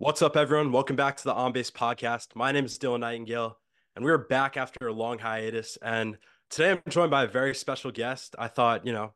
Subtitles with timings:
[0.00, 0.72] What's up, everyone?
[0.72, 2.28] Welcome back to the On Base podcast.
[2.34, 3.58] My name is Dylan Nightingale,
[3.94, 5.76] and we are back after a long hiatus.
[5.82, 6.16] And
[6.48, 8.34] today I'm joined by a very special guest.
[8.38, 9.12] I thought, you know,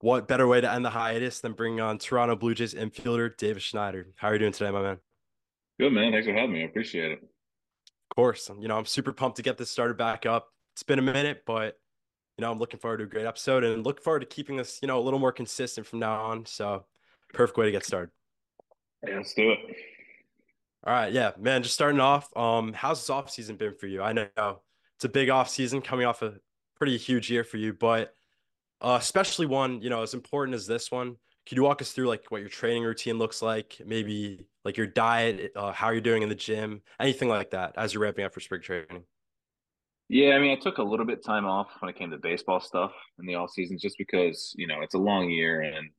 [0.00, 3.62] what better way to end the hiatus than bringing on Toronto Blue Jays infielder Davis
[3.62, 4.08] Schneider?
[4.16, 4.98] How are you doing today, my man?
[5.78, 6.10] Good, man.
[6.10, 6.62] Thanks for having me.
[6.62, 7.20] I appreciate it.
[7.22, 8.50] Of course.
[8.58, 10.48] You know, I'm super pumped to get this started back up.
[10.74, 11.78] It's been a minute, but,
[12.36, 14.80] you know, I'm looking forward to a great episode and looking forward to keeping this,
[14.82, 16.44] you know, a little more consistent from now on.
[16.44, 16.86] So,
[17.34, 18.10] perfect way to get started.
[19.06, 19.58] Yeah, let's do it.
[20.88, 21.62] All right, yeah, man.
[21.62, 24.00] Just starting off, um, how's this off season been for you?
[24.00, 26.36] I know it's a big off season coming off a
[26.78, 28.14] pretty huge year for you, but
[28.80, 31.16] uh, especially one you know as important as this one.
[31.46, 33.76] Could you walk us through like what your training routine looks like?
[33.84, 37.92] Maybe like your diet, uh, how you're doing in the gym, anything like that as
[37.92, 39.02] you're ramping up for spring training.
[40.08, 42.60] Yeah, I mean, I took a little bit time off when it came to baseball
[42.60, 45.90] stuff in the off season, just because you know it's a long year and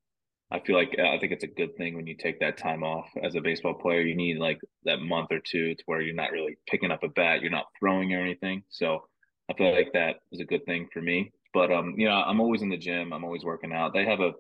[0.52, 3.08] I feel like I think it's a good thing when you take that time off
[3.22, 4.02] as a baseball player.
[4.02, 7.10] You need like that month or two to where you're not really picking up a
[7.10, 8.64] bat, you're not throwing or anything.
[8.70, 9.04] So
[9.50, 11.32] I feel like that is a good thing for me.
[11.54, 13.14] But um, you know, I'm always in the gym.
[13.14, 13.94] I'm always working out.
[13.94, 14.34] They have a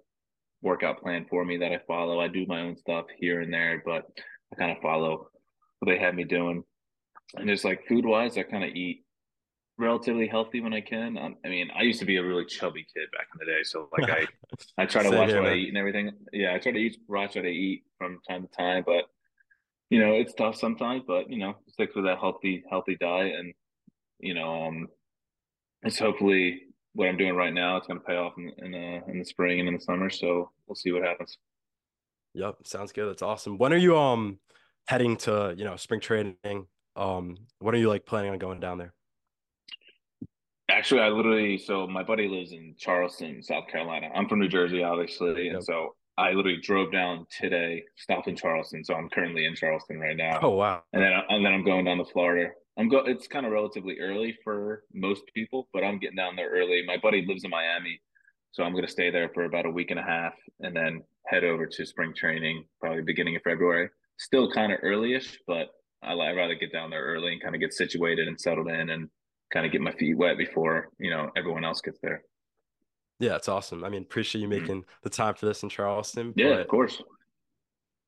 [0.61, 2.19] workout plan for me that I follow.
[2.19, 4.05] I do my own stuff here and there, but
[4.52, 5.30] I kind of follow
[5.80, 6.63] what they have me doing.
[7.35, 9.03] And just like food wise, I kind of eat
[9.80, 11.17] relatively healthy when I can.
[11.17, 13.63] Um, I mean, I used to be a really chubby kid back in the day,
[13.63, 14.27] so like I,
[14.77, 15.53] I try to watch here, what man.
[15.53, 16.11] I eat and everything.
[16.33, 19.05] Yeah, I try to eat, watch what I eat from time to time, but
[19.89, 21.03] you know, it's tough sometimes.
[21.08, 23.53] But you know, stick with that healthy, healthy diet, and
[24.19, 24.88] you know, um,
[25.83, 27.77] it's hopefully what I'm doing right now.
[27.77, 30.09] It's going to pay off in in, uh, in the spring and in the summer.
[30.09, 31.38] So we'll see what happens.
[32.33, 33.09] Yep, sounds good.
[33.09, 33.58] That's awesome.
[33.58, 34.39] When are you um
[34.88, 36.67] heading to you know spring training?
[36.95, 38.93] Um, when are you like planning on going down there?
[40.80, 44.08] Actually, I literally so my buddy lives in Charleston, South Carolina.
[44.16, 45.55] I'm from New Jersey, obviously, yep.
[45.55, 48.86] and so I literally drove down today, stopped in Charleston.
[48.86, 50.39] So I'm currently in Charleston right now.
[50.41, 50.81] Oh wow!
[50.94, 52.52] And then and then I'm going down to Florida.
[52.77, 52.99] I'm go.
[52.99, 56.81] It's kind of relatively early for most people, but I'm getting down there early.
[56.88, 57.99] My buddy lives in Miami,
[58.52, 61.03] so I'm going to stay there for about a week and a half, and then
[61.27, 63.89] head over to spring training probably beginning of February.
[64.17, 65.71] Still kind of earlyish, but
[66.02, 68.92] I I'd rather get down there early and kind of get situated and settled in
[68.92, 69.09] and
[69.52, 72.23] kind of get my feet wet before you know everyone else gets there.
[73.20, 73.83] Yeah, it's awesome.
[73.83, 74.61] I mean, appreciate you mm-hmm.
[74.61, 74.89] making mm-hmm.
[75.04, 76.33] the time for this in Charleston.
[76.36, 77.02] Yeah, but, of course.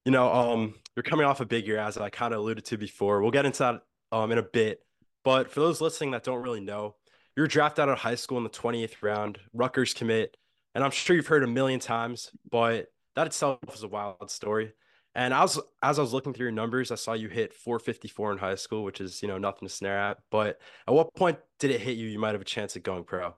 [0.06, 2.78] You know, um, you're coming off a big year, as I kind of alluded to
[2.78, 3.22] before.
[3.22, 3.82] We'll get into that
[4.12, 4.80] um in a bit.
[5.24, 6.96] But for those listening that don't really know,
[7.36, 10.36] you're drafted out of high school in the 28th round, Rutgers commit,
[10.74, 14.74] and I'm sure you've heard a million times, but that itself is a wild story.
[15.14, 18.38] And as as I was looking through your numbers, I saw you hit 454 in
[18.38, 20.18] high school, which is you know nothing to snare at.
[20.30, 22.08] But at what point did it hit you?
[22.08, 23.36] You might have a chance at going pro.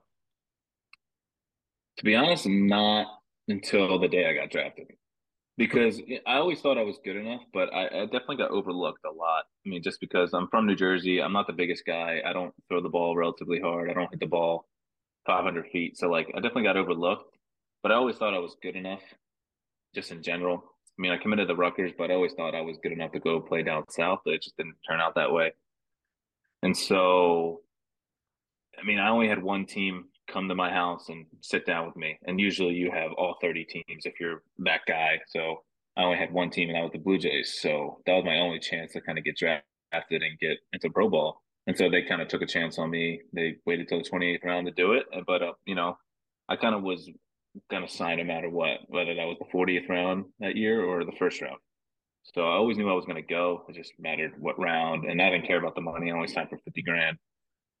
[1.98, 3.06] To be honest, not
[3.48, 4.86] until the day I got drafted,
[5.56, 9.12] because I always thought I was good enough, but I, I definitely got overlooked a
[9.12, 9.44] lot.
[9.66, 12.20] I mean, just because I'm from New Jersey, I'm not the biggest guy.
[12.24, 13.90] I don't throw the ball relatively hard.
[13.90, 14.66] I don't hit the ball
[15.26, 17.36] 500 feet, so like I definitely got overlooked.
[17.82, 19.02] But I always thought I was good enough,
[19.92, 20.64] just in general
[20.98, 23.20] I mean, I committed to Rutgers, but I always thought I was good enough to
[23.20, 25.52] go play down south, but it just didn't turn out that way.
[26.62, 27.62] And so,
[28.80, 31.96] I mean, I only had one team come to my house and sit down with
[31.96, 32.18] me.
[32.26, 35.20] And usually you have all 30 teams if you're that guy.
[35.28, 35.62] So
[35.96, 37.58] I only had one team and that was the Blue Jays.
[37.60, 39.62] So that was my only chance to kind of get drafted
[40.22, 41.42] and get into pro ball.
[41.66, 43.20] And so they kind of took a chance on me.
[43.32, 45.06] They waited till the 28th round to do it.
[45.26, 45.98] But, uh, you know,
[46.48, 47.08] I kind of was
[47.70, 51.04] going to sign no matter what, whether that was the 40th round that year or
[51.04, 51.58] the first round.
[52.34, 53.64] So I always knew I was going to go.
[53.68, 56.10] It just mattered what round, and I didn't care about the money.
[56.10, 57.18] I only signed for 50 grand,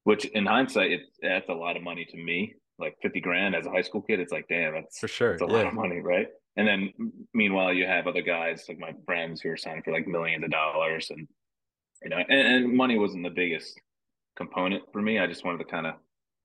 [0.04, 2.54] which in hindsight, it's that's a lot of money to me.
[2.78, 5.32] Like 50 grand as a high school kid, it's like, damn, that's for sure.
[5.32, 5.52] It's a yeah.
[5.52, 6.26] lot of money, right?
[6.56, 6.92] And then
[7.32, 10.50] meanwhile, you have other guys like my friends who are signing for like millions of
[10.50, 11.26] dollars, and
[12.02, 13.80] you know, and, and money wasn't the biggest
[14.36, 15.18] component for me.
[15.18, 15.94] I just wanted to kind of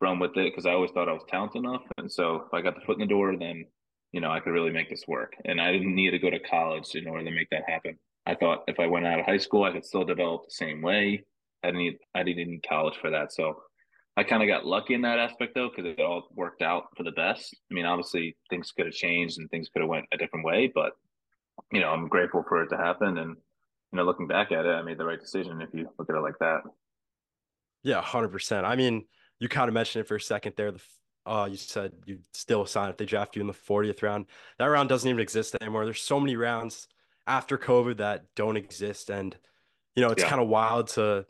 [0.01, 1.83] run with it because I always thought I was talented enough.
[1.97, 3.65] And so if I got the foot in the door, then
[4.11, 5.33] you know I could really make this work.
[5.45, 7.97] And I didn't need to go to college in order to make that happen.
[8.25, 10.81] I thought if I went out of high school, I could still develop the same
[10.81, 11.23] way.
[11.63, 13.33] I didn't need I didn't need college for that.
[13.33, 13.57] So
[14.17, 17.03] I kind of got lucky in that aspect though, because it all worked out for
[17.03, 17.55] the best.
[17.71, 20.71] I mean, obviously things could have changed and things could have went a different way,
[20.73, 20.93] but
[21.71, 23.17] you know, I'm grateful for it to happen.
[23.17, 23.35] And
[23.91, 26.15] you know, looking back at it, I made the right decision if you look at
[26.15, 26.61] it like that.
[27.83, 28.65] Yeah, hundred percent.
[28.65, 29.05] I mean,
[29.39, 30.71] you kind of mentioned it for a second there.
[30.71, 30.81] The
[31.25, 34.25] uh, you said you still sign if they draft you in the 40th round.
[34.57, 35.85] That round doesn't even exist anymore.
[35.85, 36.87] There's so many rounds
[37.27, 39.09] after COVID that don't exist.
[39.11, 39.35] And,
[39.95, 40.29] you know, it's yeah.
[40.29, 41.25] kind of wild to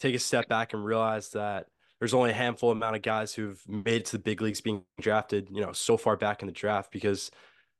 [0.00, 1.66] take a step back and realize that
[2.00, 4.82] there's only a handful amount of guys who've made it to the big leagues being
[5.00, 7.30] drafted, you know, so far back in the draft because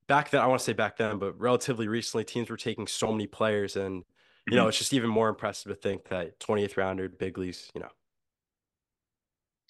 [0.07, 3.11] back then, I want to say back then, but relatively recently, teams were taking so
[3.11, 4.05] many players and
[4.51, 7.83] you know, it's just even more impressive to think that 20th rounder, big leagues, you
[7.83, 7.91] know.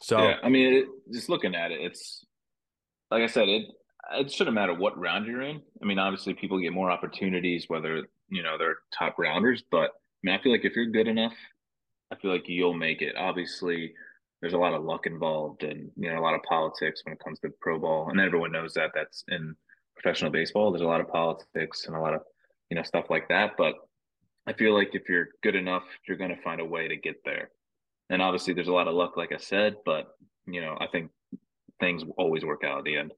[0.00, 2.25] Yeah, So, I mean, it, just looking at it, it's
[3.11, 3.67] like I said, it
[4.12, 5.61] it shouldn't matter what round you're in.
[5.83, 10.21] I mean, obviously, people get more opportunities whether you know they're top rounders, but I
[10.23, 11.35] mean, I feel like if you're good enough,
[12.11, 13.17] I feel like you'll make it.
[13.17, 13.93] Obviously,
[14.41, 17.21] there's a lot of luck involved, and you know a lot of politics when it
[17.23, 18.91] comes to pro ball, and everyone knows that.
[18.95, 19.55] That's in
[19.95, 20.71] professional baseball.
[20.71, 22.23] There's a lot of politics and a lot of
[22.71, 23.75] you know stuff like that, but
[24.47, 27.17] I feel like if you're good enough, you're going to find a way to get
[27.25, 27.50] there.
[28.11, 30.09] And obviously, there's a lot of luck, like I said, but
[30.47, 31.11] you know, I think
[31.81, 33.13] things always work out at the end.
[33.13, 33.17] of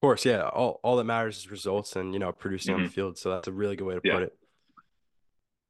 [0.00, 2.92] course, yeah, all, all that matters is results and, you know, producing on the hmm
[2.92, 3.18] field.
[3.18, 4.12] So that's a really good way to Yeah.
[4.12, 4.36] put it.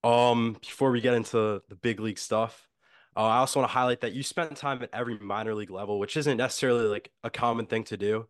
[0.04, 2.68] Um, before we get into the big league stuff,
[3.16, 5.98] uh, I also want to highlight that you spent time at every minor league level,
[5.98, 8.28] which isn't necessarily like a common thing to do,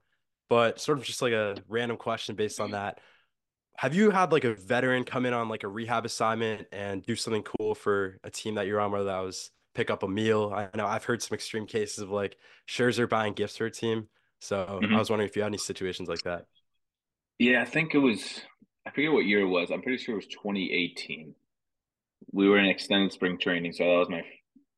[0.48, 3.00] but sort of just like a random question based on that.
[3.78, 7.16] Have you had like a veteran come in on like a rehab assignment and do
[7.16, 10.52] something cool for a team that you're on, whether that was pick up a meal?
[10.54, 12.36] I know I've heard some extreme cases of like
[12.68, 14.08] Scherzer buying gifts for a team.
[14.40, 16.46] So I hmm was wondering if you had any situations like that.
[17.38, 18.40] Yeah, I think it was,
[18.86, 19.70] I forget what year it was.
[19.70, 21.34] I'm pretty sure it was 2018.
[22.32, 23.72] We were in extended spring training.
[23.74, 24.22] So that was my,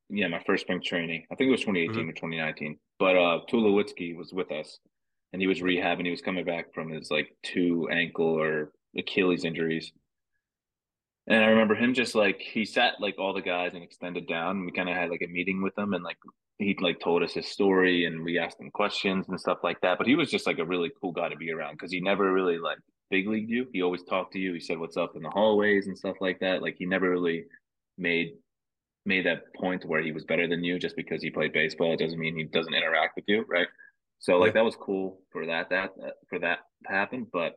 [0.09, 1.25] yeah, my first spring training.
[1.31, 2.77] I think it was hmm 2018 or 2019.
[2.99, 4.79] But uh Tulowitzki was with us
[5.33, 6.05] and he was rehabbing.
[6.05, 9.91] He was coming back from his like two ankle or Achilles injuries.
[11.29, 14.57] And I remember him just like he sat like all the guys and extended down.
[14.57, 16.17] And we kind of had like a meeting with him, and like
[16.57, 19.97] he like told us his story, and we asked him questions and stuff like that.
[19.99, 22.33] But he was just like a really cool guy to be around because he never
[22.33, 22.79] really like
[23.11, 23.67] big leagued you.
[23.71, 24.53] He always talked to you.
[24.53, 26.61] He said what's up in the hallways and stuff like that.
[26.63, 27.45] Like he never really
[27.97, 28.31] made
[29.05, 31.93] made that point where he was better than you just because he played baseball.
[31.93, 33.67] It doesn't mean he doesn't interact with you, right?
[34.19, 34.53] So like Yeah.
[34.61, 35.91] that was cool for that that
[36.29, 37.53] for that to happen, but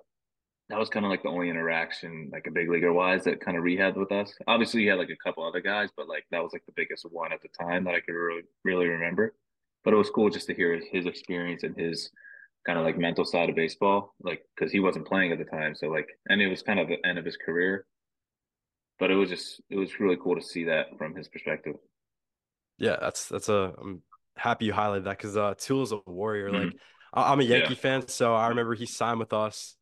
[0.73, 3.59] that was kind of like the only interaction, like a big leaguer wise, that kind
[3.59, 4.35] of rehabbed with us.
[4.49, 7.07] Obviously, he had like a couple other guys, but like that was like the biggest
[7.11, 9.35] one at the time that I could really, really remember.
[9.85, 12.11] But it was cool just to hear his experience and his
[12.67, 15.77] kind of like mental side of baseball, like because he wasn't playing at the time.
[15.77, 17.87] So like, and it was kind of the end of his career,
[18.99, 21.77] but it was just, it was really cool to see that from his perspective.
[22.79, 24.03] Yeah, that's that's a I'm
[24.37, 26.51] happy you highlighted that because uh Tulo is a warrior.
[26.51, 26.77] hmm Like
[27.13, 29.77] I'm a Yeah, Yankee fan, so I remember he signed with us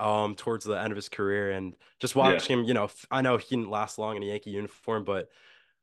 [0.00, 3.20] um towards the end of his career and just yeah, watching him, you know, i
[3.22, 5.28] know he didn't last long in a Yankee uniform, but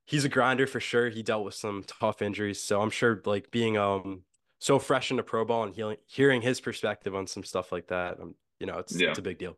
[0.05, 1.09] he's a grinder for sure.
[1.09, 4.23] He dealt with some tough injuries, so I'm sure like being um
[4.59, 8.19] so fresh into pro ball and hearing hearing his perspective on some stuff like that,
[8.19, 9.09] um, you know, it's yeah.
[9.09, 9.57] it's a big deal.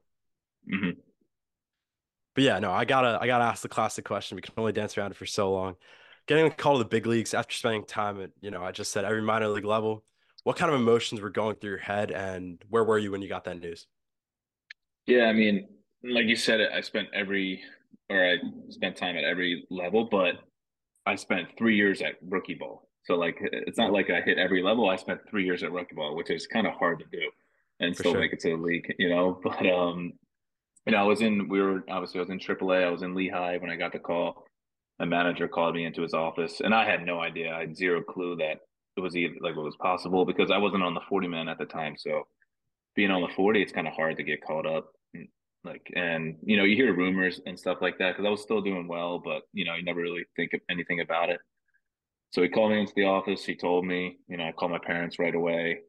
[0.69, 0.91] hmm
[2.35, 4.35] But yeah, no, I gotta I gotta ask the classic question.
[4.35, 5.75] We can only dance around it for so long.
[6.27, 8.91] Getting a call to the big leagues after spending time at, you know, I just
[8.91, 10.03] said every minor league level.
[10.43, 13.29] What kind of emotions were going through your head, and where were you when you
[13.29, 13.87] got that news?
[15.07, 15.67] Yeah, I mean,
[16.03, 17.63] like you said, I spent every,
[18.09, 18.37] or I
[18.69, 20.35] spent time at every level, but
[21.05, 22.87] I spent three years at rookie ball.
[23.05, 24.89] So like it's not like I hit every level.
[24.89, 27.23] I spent three years at rookie ball, which is kind of hard to do
[27.79, 28.21] and for still sure.
[28.21, 29.39] make it to the league, you know.
[29.43, 30.13] But um,
[30.85, 32.85] you know, I was in we were obviously I was in AAA.
[32.85, 34.45] I was in Lehigh when I got the call.
[34.99, 37.53] My manager called me into his office and I had no idea.
[37.53, 38.57] I had zero clue that
[38.95, 41.59] it was even like what was possible because I wasn't on the 40 man at
[41.59, 41.95] the time.
[41.97, 42.25] So
[42.95, 44.91] being on the 40, it's kind of hard to get called up.
[45.63, 48.61] Like, and you know, you hear rumors and stuff like that because I was still
[48.61, 51.39] doing well, but you know, you never really think of anything about it.
[52.31, 53.45] So he called me into the office.
[53.45, 55.79] He told me, you know, I called my parents right away.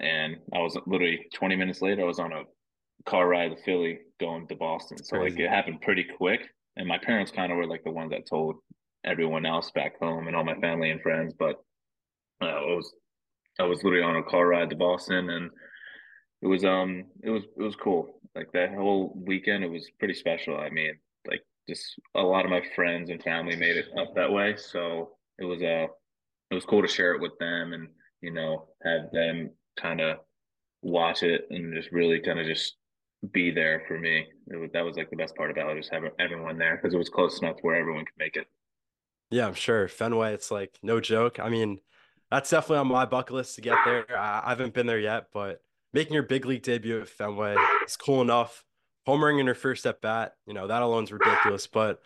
[0.00, 2.42] And I was literally 20 minutes later, I was on a
[3.08, 5.02] car ride to Philly going to Boston.
[5.02, 6.40] So like it happened pretty quick.
[6.76, 8.56] And my parents kind of were like the ones that told
[9.04, 11.32] everyone else back home and all my family and friends.
[11.38, 11.56] But
[12.42, 12.92] uh, I was
[13.58, 15.50] I was literally on a car ride to Boston and
[16.42, 18.20] it was um it was it was cool.
[18.34, 20.56] Like that whole weekend it was pretty special.
[20.56, 20.94] I mean,
[21.26, 24.56] like just a lot of my friends and family made it up that way.
[24.56, 25.86] So it was uh
[26.50, 27.88] it was cool to share it with them and
[28.20, 30.18] you know have them kind of
[30.82, 32.76] watch it and just really kind of just
[33.32, 34.26] be there for me.
[34.48, 36.98] Was, that was like the best part about it, just having everyone there because it
[36.98, 38.46] was close enough where everyone could make it.
[39.30, 39.88] Yeah, I'm sure.
[39.88, 41.40] Fenway, it's like no joke.
[41.40, 41.80] I mean,
[42.30, 44.06] that's definitely on my bucket list to get there.
[44.16, 45.62] I, I haven't been there yet, but
[45.96, 48.62] making your big league debut at Fenway is cool enough.
[49.08, 51.66] Homering in your first at bat, you know, that alone's ridiculous.
[51.66, 52.00] But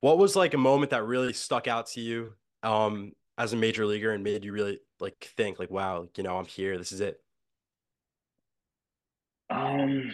[0.00, 3.84] what was like a moment that really stuck out to you um as a major
[3.84, 6.78] leaguer and made you really like think like, wow, you know, I'm here.
[6.78, 7.20] This is it.
[9.50, 10.12] Um,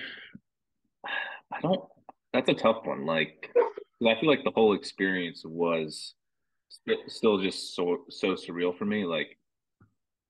[1.53, 1.85] I don't.
[2.33, 3.07] That's a tough one.
[3.07, 3.53] Like,
[4.05, 6.15] I feel like the whole experience was
[6.71, 9.05] st- still just so so surreal for me.
[9.05, 9.39] Like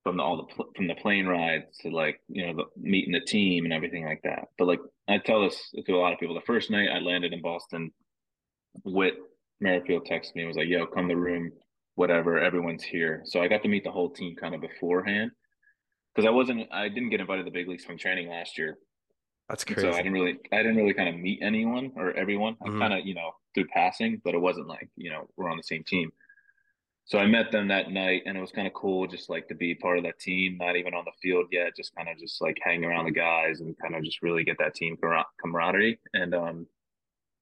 [0.07, 3.11] from the, all the pl- from the plane rides to like you know the meeting
[3.11, 4.47] the team and everything like that.
[4.57, 7.33] But like I tell this to a lot of people, the first night I landed
[7.33, 7.91] in Boston,
[8.85, 9.15] Whit
[9.59, 11.51] Merrifield texted me and was like, "Yo, come to the room,
[11.95, 12.39] whatever.
[12.39, 15.31] Everyone's here." So I got to meet the whole team kind of beforehand
[16.17, 18.79] because I wasn't, I didn't get invited to the big league spring training last year.
[19.49, 19.81] That's crazy.
[19.81, 22.57] So I didn't really, I didn't really kind of meet anyone or everyone.
[22.63, 22.79] I mm-hmm.
[22.79, 25.63] kind of, you know, through passing, but it wasn't like, you know, we're on the
[25.63, 26.11] same team.
[27.07, 29.55] So I met them that night, and it was kind of cool, just like to
[29.55, 30.57] be part of that team.
[30.57, 33.61] Not even on the field yet, just kind of just like hang around the guys
[33.61, 34.97] and kind of just really get that team
[35.41, 35.99] camaraderie.
[36.13, 36.67] And um,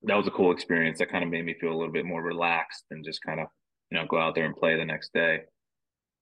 [0.03, 0.99] that was a cool experience.
[0.99, 3.47] That kind of made me feel a little bit more relaxed and just kind of,
[3.89, 5.39] you know, go out there and play the next day.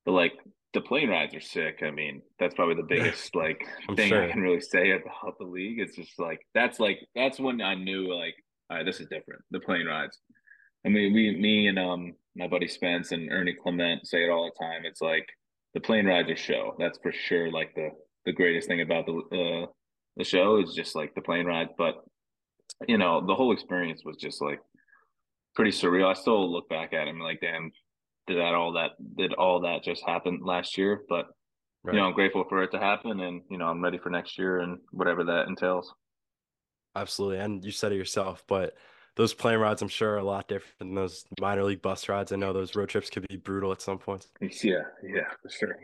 [0.05, 0.33] But like
[0.73, 1.83] the plane rides are sick.
[1.83, 4.23] I mean, that's probably the biggest like thing sure.
[4.23, 5.81] I can really say about the league.
[5.81, 8.35] It's just like that's like that's when I knew like,
[8.69, 9.41] all right, this is different.
[9.51, 10.17] The plane rides.
[10.85, 14.45] I mean, we, me, and um, my buddy Spence and Ernie Clement say it all
[14.45, 14.85] the time.
[14.85, 15.27] It's like
[15.73, 16.75] the plane rides are show.
[16.79, 17.51] That's for sure.
[17.51, 17.89] Like the
[18.25, 19.13] the greatest thing about the
[19.63, 19.67] uh,
[20.17, 21.71] the show is just like the plane rides.
[21.77, 21.95] But
[22.87, 24.59] you know, the whole experience was just like
[25.55, 26.09] pretty surreal.
[26.09, 27.71] I still look back at him like, damn,
[28.27, 31.01] did that all that did all that just happen last year?
[31.09, 31.27] But
[31.83, 31.93] right.
[31.93, 34.37] you know, I'm grateful for it to happen, and you know, I'm ready for next
[34.37, 35.93] year and whatever that entails.
[36.95, 38.73] Absolutely, and you said it yourself, but
[39.15, 42.31] those plane rides, I'm sure, are a lot different than those minor league bus rides.
[42.31, 44.29] I know those road trips could be brutal at some points.
[44.41, 45.77] Yeah, yeah, for sure.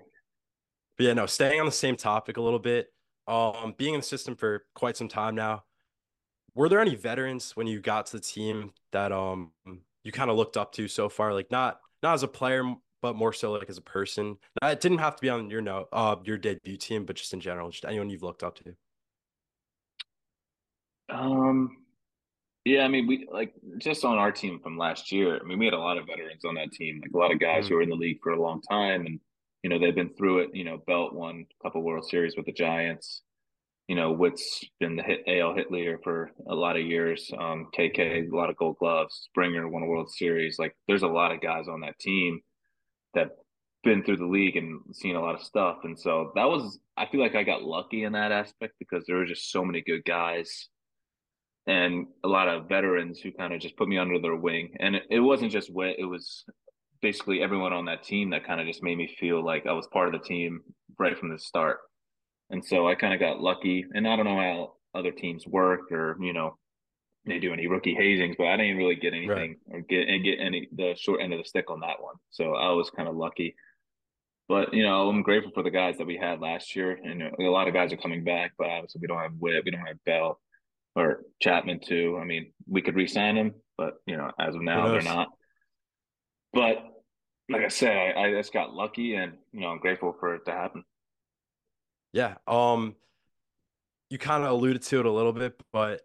[0.98, 2.91] But yeah, no, staying on the same topic a little bit.
[3.27, 5.63] Um, being in the system for quite some time now,
[6.55, 9.51] were there any veterans when you got to the team that um
[10.03, 11.33] you kind of looked up to so far?
[11.33, 12.63] Like not not as a player,
[13.01, 14.38] but more so like as a person.
[14.63, 17.39] It didn't have to be on your no uh your debut team, but just in
[17.39, 18.75] general, just anyone you've looked up to.
[21.09, 21.77] Um,
[22.65, 25.39] yeah, I mean, we like just on our team from last year.
[25.39, 27.39] I mean, we had a lot of veterans on that team, like a lot of
[27.39, 27.69] guys mm-hmm.
[27.69, 29.19] who were in the league for a long time, and
[29.63, 30.49] you know they've been through it.
[30.53, 33.21] You know, Belt won a couple World Series with the Giants.
[33.87, 37.31] You know, Whit's been the hit AL hit leader for a lot of years.
[37.35, 39.21] Um, KK, a lot of Gold Gloves.
[39.25, 40.59] Springer won a World Series.
[40.59, 42.41] Like, there's a lot of guys on that team
[43.15, 43.31] that
[43.83, 45.77] been through the league and seen a lot of stuff.
[45.85, 49.15] And so that was, I feel like I got lucky in that aspect because there
[49.15, 50.69] were just so many good guys
[51.69, 54.75] and a lot of veterans who kind of just put me under their wing.
[54.79, 56.43] And it, it wasn't just Whit, it was
[56.99, 59.85] basically everyone on that team that kind of just made me feel like I was
[59.88, 60.61] part of the team
[60.97, 61.77] right from the start.
[62.49, 63.85] And so I kind of got lucky.
[63.93, 66.57] And I don't know how other teams work or, you know,
[67.25, 69.77] they do any rookie hazings, but I didn't really get anything right.
[69.77, 72.15] or get and get any the short end of the stick on that one.
[72.31, 73.55] So I was kind of lucky.
[74.47, 77.51] But you know, I'm grateful for the guys that we had last year, and a
[77.51, 78.53] lot of guys are coming back.
[78.57, 80.39] But obviously, we don't have Whit, we don't have Belt,
[80.96, 82.17] or Chapman too.
[82.22, 85.29] I mean, we could re-sign him, but you know, as of now, they're not.
[86.53, 86.77] But
[87.50, 90.46] like I said, I, I just got lucky, and you know, I'm grateful for it
[90.46, 90.84] to happen.
[92.13, 92.36] Yeah.
[92.48, 92.96] Um,
[94.10, 96.01] you kind of alluded to it a little bit, but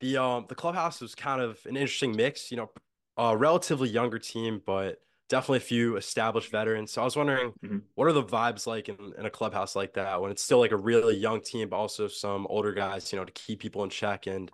[0.00, 2.50] the um the clubhouse was kind of an interesting mix.
[2.50, 2.70] You know,
[3.16, 6.92] a relatively younger team, but definitely a few established veterans.
[6.92, 7.78] So I was wondering, mm-hmm.
[7.94, 10.72] what are the vibes like in, in a clubhouse like that when it's still like
[10.72, 13.90] a really young team, but also some older guys, you know, to keep people in
[13.90, 14.50] check and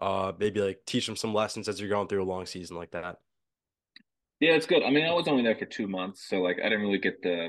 [0.00, 2.90] uh, maybe like teach them some lessons as you're going through a long season like
[2.92, 3.16] that.
[4.40, 4.82] Yeah, it's good.
[4.82, 7.22] I mean, I was only there for two months, so like I didn't really get
[7.22, 7.48] the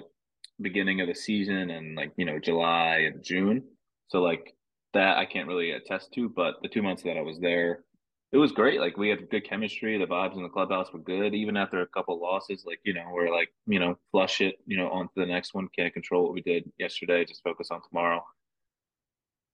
[0.59, 3.63] beginning of the season and like you know July and June.
[4.09, 4.53] So like
[4.93, 7.85] that I can't really attest to, but the two months that I was there,
[8.31, 8.79] it was great.
[8.79, 9.97] Like we had good chemistry.
[9.97, 11.33] The vibes in the clubhouse were good.
[11.33, 14.77] Even after a couple losses, like you know, we're like you know, flush it, you
[14.77, 15.67] know, on to the next one.
[15.75, 17.25] Can't control what we did yesterday.
[17.25, 18.23] Just focus on tomorrow.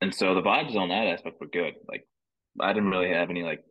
[0.01, 1.73] And so the vibes on that aspect were good.
[1.87, 2.07] Like
[2.59, 3.63] I didn't really have any like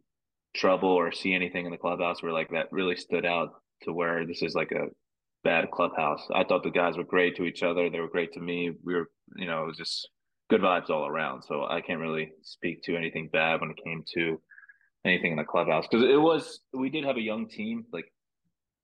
[0.56, 3.50] trouble or see anything in the clubhouse where like that really stood out
[3.82, 4.88] to where this is like a
[5.44, 6.26] bad clubhouse.
[6.34, 7.88] I thought the guys were great to each other.
[7.88, 8.72] They were great to me.
[8.82, 10.08] We were, you know, it was just
[10.50, 11.42] good vibes all around.
[11.42, 14.40] So I can't really speak to anything bad when it came to
[15.06, 18.06] anything in the clubhouse because it was we did have a young team like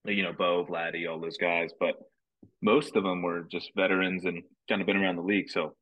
[0.05, 1.95] you know Bo, Vladdy, all those guys, but
[2.61, 5.49] most of them were just veterans and kind of been around the league.
[5.49, 5.75] So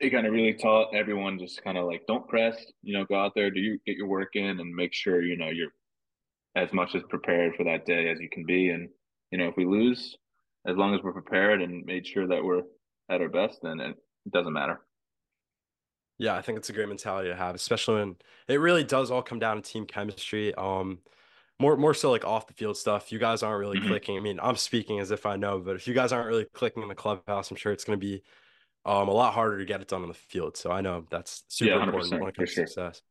[0.00, 3.16] it kind of really taught everyone just kind of like don't press, you know, go
[3.16, 5.72] out there, do you get your work in, and make sure you know you're
[6.54, 8.70] as much as prepared for that day as you can be.
[8.70, 8.88] And
[9.30, 10.16] you know, if we lose,
[10.66, 12.62] as long as we're prepared and made sure that we're
[13.10, 13.96] at our best, then it
[14.32, 14.80] doesn't matter.
[16.18, 18.16] Yeah, I think it's a great mentality to have, especially when
[18.48, 20.54] it really does all come down to team chemistry.
[20.54, 20.98] Um,
[21.58, 23.12] more more so like off the field stuff.
[23.12, 23.88] You guys aren't really mm-hmm.
[23.88, 24.16] clicking.
[24.16, 26.82] I mean, I'm speaking as if I know, but if you guys aren't really clicking
[26.82, 28.22] in the clubhouse, I'm sure it's going to be
[28.84, 30.56] um a lot harder to get it done on the field.
[30.56, 32.64] So I know that's super yeah, important when it comes sure.
[32.64, 33.02] to success.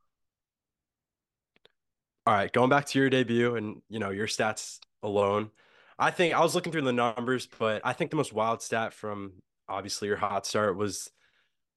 [2.27, 5.50] All right, going back to your debut and you know your stats alone,
[5.98, 8.93] I think I was looking through the numbers, but I think the most wild stat
[8.93, 9.34] from
[9.67, 11.10] obviously your hot start was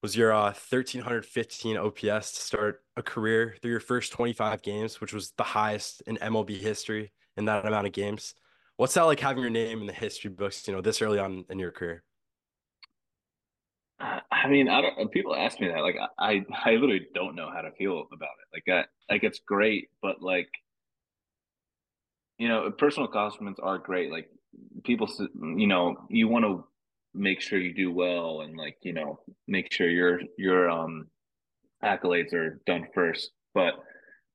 [0.04, 5.14] was your uh, 1315 OPS to start a career through your first 25 games, which
[5.14, 8.34] was the highest in MLB history in that amount of games.
[8.76, 11.46] What's that like having your name in the history books, you know, this early on
[11.48, 12.04] in your career?
[13.98, 15.10] I mean, I don't.
[15.10, 15.80] People ask me that.
[15.80, 18.62] Like, I, I literally don't know how to feel about it.
[18.68, 20.50] Like, I, like it's great, but like,
[22.36, 24.12] you know, personal accomplishments are great.
[24.12, 24.28] Like,
[24.84, 25.08] people,
[25.56, 26.66] you know, you want to
[27.14, 31.08] make sure you do well, and like, you know, make sure your your um
[31.82, 33.30] accolades are done first.
[33.54, 33.74] But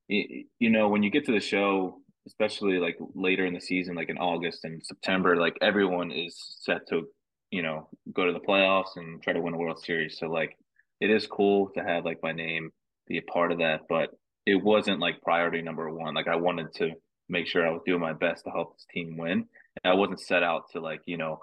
[0.07, 4.09] you know, when you get to the show, especially like later in the season, like
[4.09, 7.07] in August and September, like everyone is set to
[7.51, 10.17] you know, go to the playoffs and try to win a World Series.
[10.19, 10.55] So like
[11.01, 12.71] it is cool to have like my name
[13.07, 14.09] be a part of that, but
[14.45, 16.13] it wasn't like priority number one.
[16.13, 16.91] Like I wanted to
[17.27, 19.45] make sure I was doing my best to help this team win.
[19.83, 21.39] And I wasn't set out to like, you know,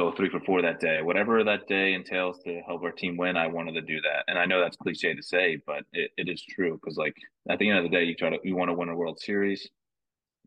[0.00, 1.02] go three for four that day.
[1.02, 4.24] Whatever that day entails to help our team win, I wanted to do that.
[4.28, 7.14] And I know that's cliche to say, but it, it is true because like
[7.50, 9.20] at the end of the day, you try to you want to win a World
[9.20, 9.68] Series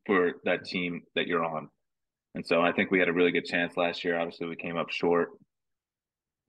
[0.06, 1.70] for that team that you're on.
[2.36, 4.20] And so I think we had a really good chance last year.
[4.20, 5.30] Obviously, we came up short,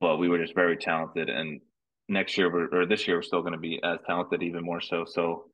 [0.00, 1.28] but we were just very talented.
[1.28, 1.60] And
[2.08, 5.04] next year, or this year, we're still going to be as talented, even more so.
[5.06, 5.44] So,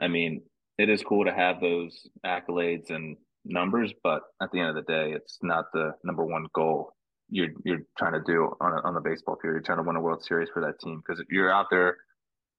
[0.00, 0.42] I mean,
[0.76, 4.92] it is cool to have those accolades and numbers, but at the end of the
[4.92, 6.94] day, it's not the number one goal
[7.30, 9.54] you're you're trying to do on a, on the baseball field.
[9.54, 11.96] You're trying to win a World Series for that team because you're out there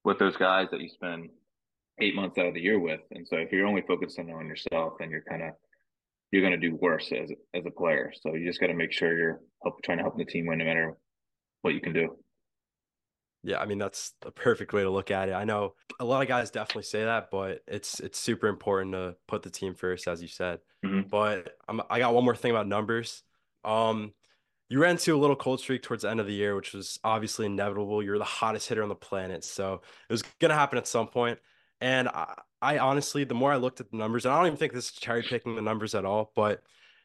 [0.04, 1.30] with those guys that you spend
[2.00, 4.94] eight months out of the year with, and so if you're only focusing on yourself,
[5.00, 5.52] then you're kind of
[6.32, 8.12] you're going to do worse as as a player.
[8.22, 10.60] So you just got to make sure you're help, trying to help the team win
[10.60, 10.96] no matter
[11.62, 12.16] what you can do.
[13.44, 15.34] Yeah, I mean that's the perfect way to look at it.
[15.34, 19.16] I know a lot of guys definitely say that, but it's it's super important to
[19.28, 20.60] put the team first, as you said.
[20.86, 21.10] Mm-hmm.
[21.10, 23.24] But I'm, I got one more thing about numbers.
[23.64, 24.14] Um,
[24.70, 27.00] you ran into a little cold streak towards the end of the year, which was
[27.04, 28.04] obviously inevitable.
[28.04, 31.40] You're the hottest hitter on the planet, so it was gonna happen at some point.
[31.82, 34.58] And I, I honestly, the more I looked at the numbers, and I don't even
[34.58, 36.62] think this is cherry picking the numbers at all, but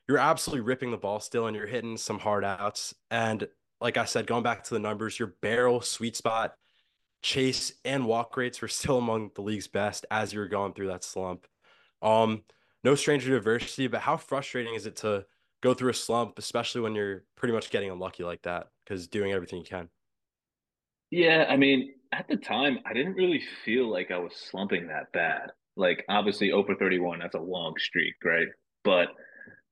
[0.08, 2.94] you're absolutely ripping the ball still and you're hitting some hard outs.
[3.10, 3.48] And
[3.80, 6.54] like I said, going back to the numbers, your barrel, sweet spot,
[7.22, 10.88] chase, and walk rates were still among the league's best as you were going through
[10.88, 11.46] that slump.
[12.02, 12.42] Um,
[12.84, 15.26] no stranger to adversity, but how frustrating is it to
[15.62, 19.32] go through a slump, especially when you're pretty much getting unlucky like that because doing
[19.32, 19.88] everything you can?
[21.10, 25.12] Yeah, I mean, at the time, I didn't really feel like I was slumping that
[25.12, 25.52] bad.
[25.76, 28.48] Like, obviously, over 31, that's a long streak, right?
[28.84, 29.08] But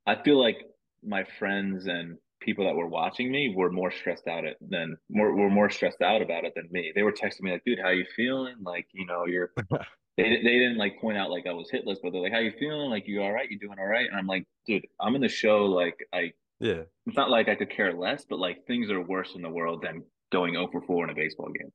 [0.06, 0.58] I feel like
[1.02, 5.34] my friends and people that were watching me were more stressed out it than more
[5.34, 6.92] were more stressed out about it than me.
[6.94, 8.56] They were texting me like, "Dude, how you feeling?
[8.62, 9.52] Like, you know, you're."
[10.16, 12.52] they they didn't like point out like I was hitless, but they're like, "How you
[12.58, 12.90] feeling?
[12.90, 13.50] Like, you all right?
[13.50, 15.64] You doing all right?" And I'm like, "Dude, I'm in the show.
[15.66, 19.34] Like, I yeah, it's not like I could care less, but like things are worse
[19.34, 21.72] in the world than going over 4 in a baseball game."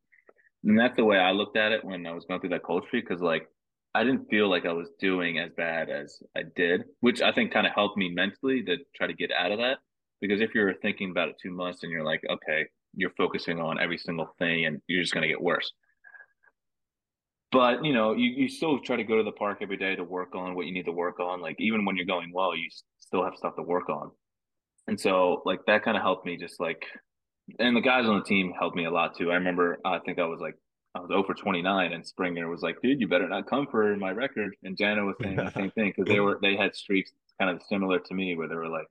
[0.63, 2.83] And that's the way I looked at it when I was going through that cold
[2.87, 3.47] streak because like
[3.95, 7.51] I didn't feel like I was doing as bad as I did, which I think
[7.51, 9.79] kind of helped me mentally to try to get out of that.
[10.21, 13.79] Because if you're thinking about it two months and you're like, okay, you're focusing on
[13.79, 15.71] every single thing and you're just going to get worse.
[17.51, 20.03] But you know, you, you still try to go to the park every day to
[20.03, 21.41] work on what you need to work on.
[21.41, 24.11] Like even when you're going well, you still have stuff to work on.
[24.87, 26.83] And so like that kind of helped me just like
[27.57, 29.31] and the guys on the team helped me a lot too.
[29.31, 30.55] I remember I think I was like
[30.95, 33.95] I was oh over 29 and Springer was like, dude, you better not come for
[33.97, 34.55] my record.
[34.63, 37.61] And Jansen was saying the same thing because they were they had streaks kind of
[37.67, 38.87] similar to me where they were like,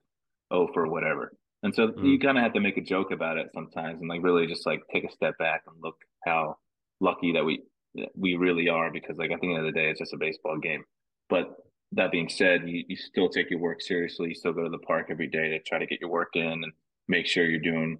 [0.50, 1.32] oh for whatever.
[1.62, 2.04] And so mm.
[2.04, 4.66] you kind of have to make a joke about it sometimes and like really just
[4.66, 6.56] like take a step back and look how
[7.00, 7.62] lucky that we
[7.94, 10.18] that we really are because like at the end of the day it's just a
[10.18, 10.84] baseball game.
[11.28, 11.56] But
[11.92, 14.28] that being said, you, you still take your work seriously.
[14.28, 16.46] You still go to the park every day to try to get your work in
[16.46, 16.72] and
[17.08, 17.98] make sure you're doing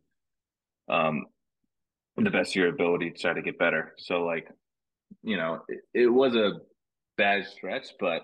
[0.89, 1.25] um,
[2.17, 3.95] the best of your ability to try to get better.
[3.99, 4.49] So like,
[5.23, 6.61] you know, it, it, was a
[7.17, 8.23] bad stretch, but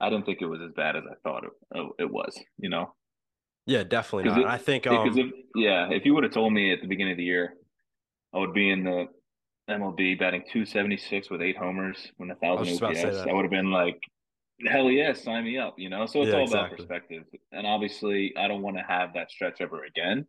[0.00, 2.92] I didn't think it was as bad as I thought it, it was, you know?
[3.68, 4.40] Yeah, definitely not.
[4.40, 7.12] It, I think, um, if, yeah, if you would have told me at the beginning
[7.12, 7.52] of the year,
[8.32, 9.08] I would be in the
[9.68, 14.00] MLB batting 276 with eight homers when a thousand OPS, I would have been like,
[14.66, 16.06] hell yeah, sign me up, you know?
[16.06, 16.58] So it's yeah, all exactly.
[16.58, 17.24] about perspective.
[17.52, 20.26] And obviously, I don't want to have that stretch ever again.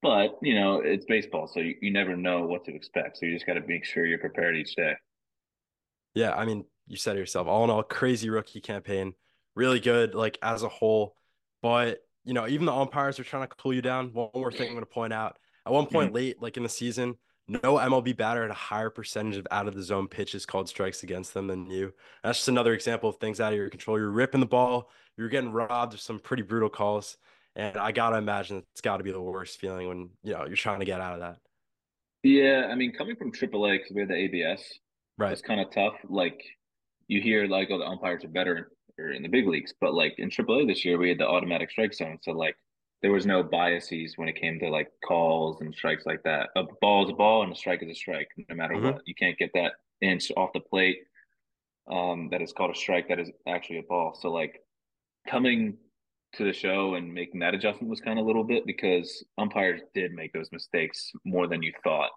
[0.00, 3.18] But you know, it's baseball, so you, you never know what to expect.
[3.18, 4.94] So you just got to make sure you're prepared each day.
[6.14, 7.46] Yeah, I mean, you said it yourself.
[7.48, 9.12] All in all, crazy rookie campaign,
[9.54, 11.16] really good, like as a whole.
[11.60, 14.12] But you know, even the umpires are trying to cool you down.
[14.12, 16.16] One more thing I'm going to point out: at one point mm-hmm.
[16.16, 17.16] late, like in the season,
[17.48, 21.02] no MLB batter had a higher percentage of out of the zone pitches called strikes
[21.02, 21.92] against them than you.
[22.22, 23.98] That's just another example of things out of your control.
[23.98, 24.90] You're ripping the ball.
[25.16, 27.16] You're getting robbed of some pretty brutal calls.
[27.56, 30.56] And I gotta imagine it's got to be the worst feeling when you know you're
[30.56, 31.38] trying to get out of that.
[32.22, 34.62] Yeah, I mean, coming from AAA because we had the ABS
[35.20, 35.32] Right.
[35.32, 35.94] It's kind of tough.
[36.08, 36.42] Like
[37.06, 40.14] you hear like, oh, the umpires are better or in the big leagues, but like
[40.18, 42.56] in AAA this year, we had the automatic strike zone, so like
[43.02, 46.50] there was no biases when it came to like calls and strikes like that.
[46.56, 49.02] A ball is a ball and a strike is a strike, no matter hmm what.
[49.06, 50.98] You can't get that inch off the plate
[51.90, 54.16] um, that is called a strike that is actually a ball.
[54.20, 54.60] So like
[55.28, 55.78] coming
[56.34, 59.80] to the show and making that adjustment was kind of a little bit because umpires
[59.94, 62.10] did make those mistakes more than you thought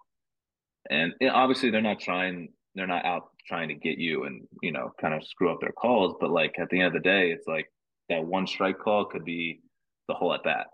[0.90, 4.90] and obviously they're not trying they're not out trying to get you and you know
[5.00, 7.46] kind of screw up their calls but like at the end of the day it's
[7.46, 7.66] like
[8.08, 9.60] that one strike call could be
[10.08, 10.66] the whole at bat.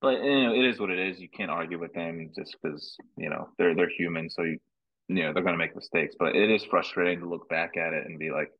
[0.00, 1.20] But you know it is what it is.
[1.20, 4.58] You can't argue with them just because you know they're they're human so you
[5.08, 6.16] you know they're going to make mistakes.
[6.18, 8.50] But it is frustrating to look back at it and be like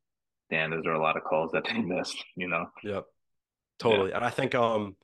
[0.50, 2.66] damn those are a lot of calls that they missed you know?
[2.82, 2.94] Yep.
[2.94, 3.00] yeah.
[3.78, 4.12] Totally.
[4.12, 4.96] And I think um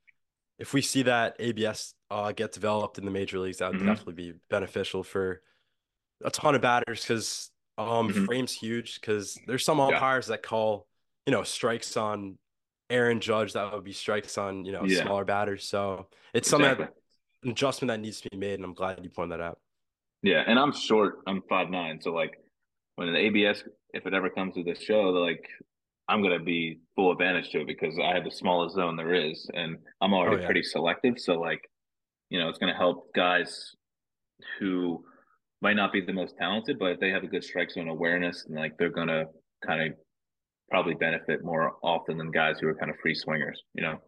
[0.59, 3.87] if we see that ABS uh get developed in the major leagues, that would hmm
[3.87, 5.43] definitely be beneficial for
[6.25, 10.43] a ton of batters because um hmm frame's huge because there's some yeah umpires that
[10.43, 10.87] call,
[11.27, 12.39] you know, strikes on
[12.91, 15.67] Aaron Judge that would be strikes on, you know, yeah smaller batters.
[15.69, 16.89] So it's something that exactly
[17.45, 19.61] an adjustment that needs to be made, and I'm glad you pointed that out.
[20.23, 22.33] yeah and i'm short i'm five nine so like
[22.97, 23.63] when the abs
[23.95, 25.45] if it ever comes to this show like
[26.11, 29.49] I'm gonna be full advantage to it because I have the smallest zone there is,
[29.55, 30.47] and I'm Oh already yeah.
[30.47, 31.19] pretty selective.
[31.19, 31.61] So like,
[32.31, 33.77] you know, it's gonna help guys
[34.59, 35.05] who
[35.61, 38.47] might not be the most talented, but if they have a good strike zone awareness,
[38.47, 39.27] and like they're gonna
[39.67, 39.99] kind of
[40.71, 43.63] probably benefit more often than guys who are kind of free swingers.
[43.75, 43.99] You know.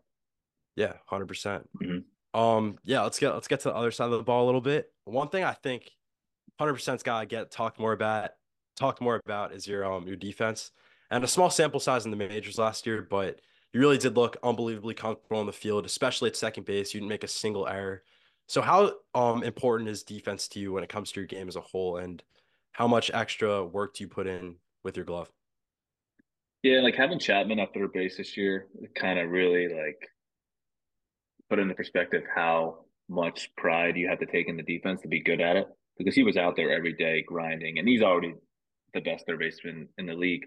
[0.76, 1.64] Yeah, 100%.
[1.82, 1.98] hmm
[2.38, 4.60] Um yeah, let's get let's get to the other side of the ball a little
[4.60, 4.92] bit.
[5.04, 5.90] One thing I think
[6.60, 8.30] 100%'s got to get talked more about
[8.76, 10.70] talked more about is your um your defense.
[11.10, 13.40] And a small sample size in the majors last year, but
[13.72, 16.94] you really did look unbelievably comfortable on the field, especially at second base.
[16.94, 18.04] You didn't make a single error.
[18.50, 21.54] So how um important is defense to you when it comes to your game as
[21.54, 22.20] a whole and
[22.72, 25.30] how much extra work do you put in with your glove?
[26.64, 30.04] Yeah, like having Chapman up at third base this year kind of really like
[31.48, 35.22] put into perspective how much pride you have to take in the defense to be
[35.22, 38.34] good at it because he was out there every day grinding and he's already
[38.94, 40.44] the best third baseman in the league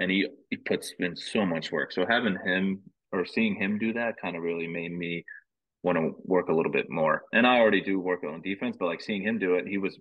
[0.00, 2.80] and he he puts in so much work so having him
[3.12, 5.24] or seeing him do that kind of really made me
[5.82, 8.86] want to work a little bit more and i already do work on defense but
[8.86, 9.98] like seeing him do it he was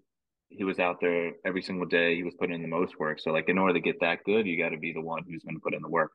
[0.49, 3.31] he was out there every single day he was putting in the most work so
[3.31, 5.55] like in order to get that good you got to be the one who's going
[5.55, 6.11] to put in the work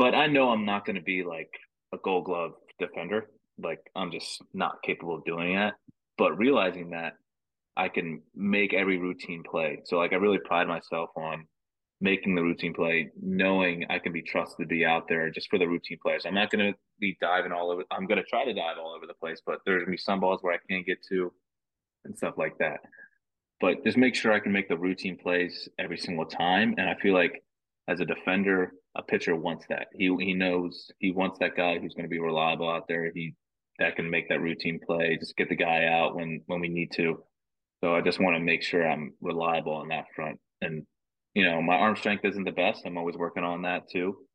[0.00, 1.50] but I know I'm not going to be like
[1.92, 3.28] a gold glove defender.
[3.62, 5.74] Like I'm just not capable of doing that.
[6.16, 7.12] But realizing that
[7.76, 9.82] I can make every routine play.
[9.84, 11.46] So like I really pride myself on
[12.00, 15.58] making the routine play, knowing I can be trusted to be out there just for
[15.58, 16.24] the routine players.
[16.26, 17.84] I'm not going to be diving all over.
[17.90, 19.98] I'm going to try to dive all over the place, but there's going to be
[19.98, 21.32] some balls where I can't get to
[22.04, 22.80] and stuff like that
[23.60, 26.74] but just make sure I can make the routine plays every single time.
[26.78, 27.44] And I feel like
[27.88, 29.88] as a defender, a pitcher wants that.
[29.94, 33.12] He he knows he wants that guy who's going to be reliable out there.
[33.14, 33.34] He
[33.78, 36.90] that can make that routine play, just get the guy out when when we need
[36.92, 37.22] to.
[37.82, 40.38] So I just want to make sure I'm reliable on that front.
[40.60, 40.86] And
[41.34, 42.84] you know, my arm strength isn't the best.
[42.86, 44.26] I'm always working on that too.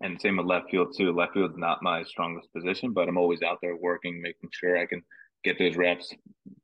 [0.00, 1.12] And same with left field too.
[1.12, 4.86] Left field's not my strongest position, but I'm always out there working, making sure I
[4.86, 5.02] can
[5.44, 6.12] get those reps,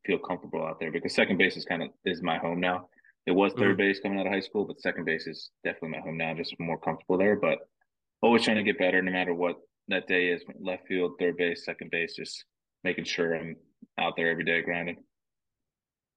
[0.06, 2.88] feel comfortable out there because second base is kind of is my home now.
[3.26, 3.78] It was third Mhm.
[3.78, 6.34] base coming out of high school, but second base is definitely my home now.
[6.34, 7.58] Just more comfortable there, but
[8.22, 9.56] always trying to get better no matter what
[9.88, 10.44] that day is.
[10.58, 12.44] Left field, third base, second base, just
[12.84, 13.56] making sure I'm
[13.98, 15.04] out there every day grinding.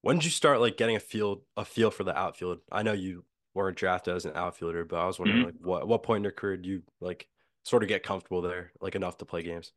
[0.02, 2.62] When did you start like getting a feel a feel for the outfield?
[2.72, 5.68] I know you weren't drafted as an outfielder, but I was wondering like Mm-hmm.
[5.68, 7.28] what what point in your career do you like
[7.64, 9.72] sort of get comfortable there, like enough to play games?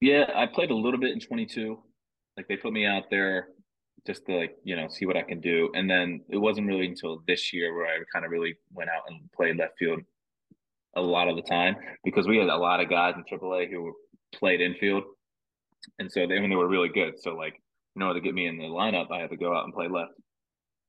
[0.00, 1.78] Yeah, I played a little bit in 22.
[2.36, 3.48] Like they put me out there
[4.06, 5.70] just to like, you know, see what I can do.
[5.74, 9.02] And then it wasn't really until this year where I kind of really went out
[9.08, 10.00] and played left field
[10.96, 13.92] a lot of the time because we had a lot of guys in AAA who
[14.34, 15.04] played infield.
[15.98, 17.20] And so they, I mean, they were really good.
[17.20, 17.60] So like,
[17.94, 19.88] in order to get me in the lineup, I had to go out and play
[19.88, 20.12] left,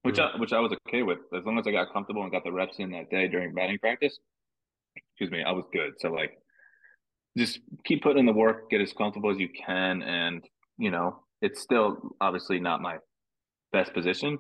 [0.03, 0.19] which.
[0.19, 2.51] I, which I was okay with as long as I got comfortable and got the
[2.51, 4.17] reps in that day during batting practice.
[4.95, 5.93] Excuse me, I was good.
[5.99, 6.37] So like,
[7.37, 10.43] just keep putting in the work, get as comfortable as you can, and
[10.77, 12.97] you know, it's still obviously not my
[13.71, 14.37] best position,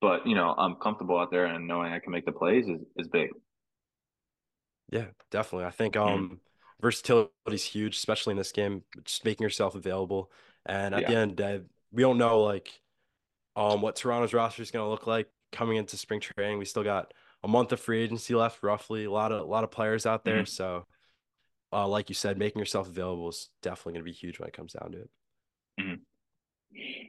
[0.00, 2.80] but you know, I'm comfortable out there and knowing I can make the plays is
[2.96, 3.30] is big.
[4.90, 5.66] Yeah, definitely.
[5.66, 6.40] I think um
[6.80, 10.30] versatility is huge, especially in this game, just making yourself available.
[10.66, 11.60] And at the end day,
[11.92, 12.68] we don't know like
[13.56, 16.58] um what Toronto's roster is going to look like coming into spring training.
[16.58, 19.04] We still got a month of free agency left, roughly.
[19.04, 20.44] A lot of a lot of players out there.
[20.44, 20.86] hmm So,
[21.72, 24.54] uh, like you said, making yourself available is definitely going to be huge when it
[24.56, 25.10] comes down to it.
[25.78, 26.06] hmm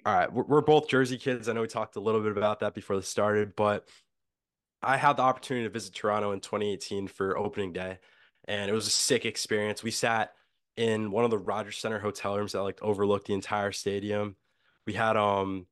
[0.06, 1.50] All right, we're, we're both Jersey kids.
[1.50, 3.88] I know we talked a little bit about that before this started, but
[4.82, 8.00] I had the opportunity to visit Toronto in 2018 for opening day,
[8.48, 9.84] and it was a sick experience.
[9.84, 10.34] We sat
[10.78, 14.36] in one of the Rogers Center hotel rooms that like overlooked the entire stadium.
[14.86, 15.66] We had um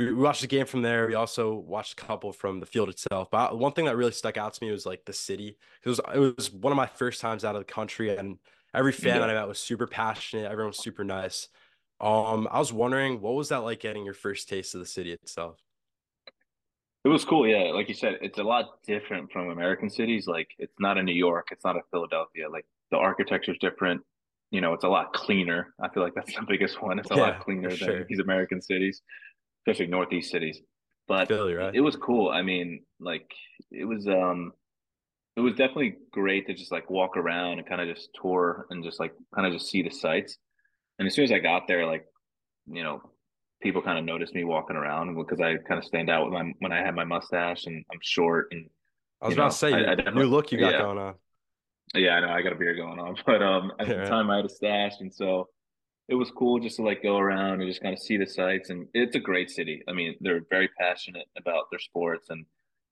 [0.00, 1.06] we, watched the game from there.
[1.06, 3.30] We also watched a couple from the field itself.
[3.30, 5.58] But one thing that really stuck out to me was like the city.
[5.84, 8.38] It was it was one of my first times out of the country, and
[8.74, 9.20] every fan yeah.
[9.20, 10.50] that I met was super passionate.
[10.50, 11.48] Everyone was super nice.
[12.00, 15.12] Um, I was wondering, what was that like getting your first taste of the city
[15.12, 15.58] itself?
[17.04, 17.72] It was cool, yeah.
[17.72, 20.26] Like you said, it's a lot different from American cities.
[20.26, 22.48] Like it's not a New York, it's not a Philadelphia.
[22.48, 24.02] Like the architecture is different.
[24.50, 25.74] You know, it's a lot cleaner.
[25.80, 26.98] I feel like that's the biggest one.
[26.98, 29.02] It's a yeah, lot cleaner than these American cities
[29.70, 30.60] especially northeast cities.
[31.08, 31.74] But Philly, right?
[31.74, 32.30] it was cool.
[32.30, 33.30] I mean, like
[33.70, 34.52] it was um
[35.36, 38.84] it was definitely great to just like walk around and kind of just tour and
[38.84, 40.38] just like kind of just see the sights.
[40.98, 42.04] And as soon as I got there, like,
[42.66, 43.00] you know,
[43.62, 46.52] people kind of noticed me walking around because I kind of stand out with my
[46.58, 48.68] when I had my mustache and I'm short and
[49.22, 50.78] I was about know, to say I, I new look you got yeah.
[50.78, 51.14] going on.
[51.94, 54.30] Yeah, I know I got a beard going on, but um at yeah, the time
[54.30, 55.48] I had a stash and so
[56.10, 58.70] it was cool just to like go around and just kind of see the sights.
[58.70, 59.82] And it's a great city.
[59.88, 62.44] I mean, they're very passionate about their sports, and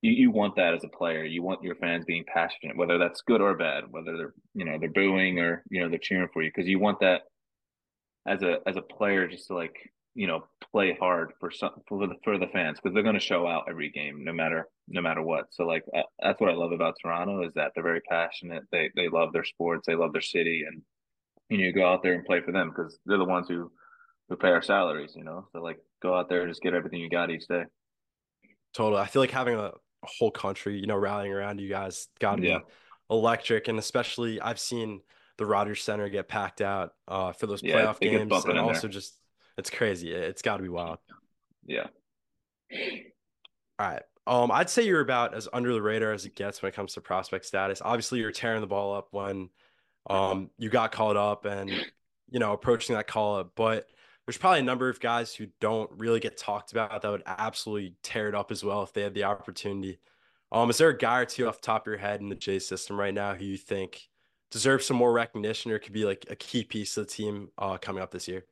[0.03, 1.25] you, you want that as a player.
[1.25, 4.79] You want your fans being passionate, whether that's good or bad, whether they're you know
[4.79, 7.23] they're booing or you know they're cheering for you, because you want that
[8.27, 9.75] as a as a player just to like
[10.15, 13.21] you know play hard for some for the for the fans because they're going to
[13.21, 16.55] show out every game no matter no matter what so like uh, that's what i
[16.55, 20.13] love about toronto is that they're very passionate they they love their sports they love
[20.13, 20.83] their city and
[21.49, 23.71] you know, go out there and play for them because they're the ones who
[24.29, 25.15] who pay our salaries.
[25.17, 27.65] You know, so like go out there and just get everything you got each day.
[28.75, 29.73] Totally, I feel like having a,
[30.05, 32.59] whole country, you know, rallying around you guys got to yeah.
[32.59, 32.65] be
[33.11, 35.01] electric, and especially I've seen
[35.39, 38.91] the Rogers Center get packed out uh, for those yeah, playoff games, and also there.
[38.91, 39.19] just
[39.57, 40.13] it's crazy.
[40.13, 40.99] It's got to be wild.
[41.67, 41.89] Yeah.
[43.79, 44.03] All right.
[44.27, 46.95] Um, I'd say you're about as under the radar as it gets when it comes
[46.95, 47.81] to prospect status.
[47.83, 49.49] Obviously, you're tearing the ball up when
[50.09, 51.71] um, you got called up and
[52.31, 53.87] you know approaching that call up, but
[54.27, 57.95] there's probably a number of guys who don't really get talked about that would absolutely
[58.03, 59.99] tear it up as well if they had the opportunity.
[60.53, 62.35] Um, is there a guy or two off the top of your head in the
[62.35, 64.09] J system right now who you think
[64.51, 67.77] deserves some more recognition or could be like a key piece of the team uh,
[67.79, 68.45] coming up this year?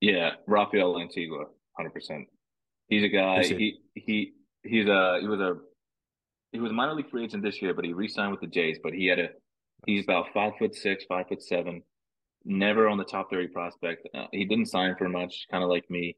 [0.00, 2.26] Yeah, Rafael Lantigua, hundred percent.
[2.88, 3.44] He's a guy.
[3.44, 5.56] He he he's a he was a
[6.52, 8.78] he was a minor league free agent this year, but he re-signed with the Jays.
[8.82, 9.28] But he had a
[9.86, 11.82] He's about five foot six, five foot seven.
[12.44, 14.08] Never on the top thirty prospect.
[14.14, 16.16] Uh, he didn't sign for much, kind of like me.